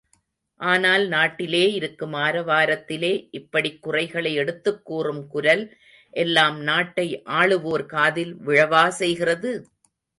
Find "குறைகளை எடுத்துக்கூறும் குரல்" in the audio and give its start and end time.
3.81-5.63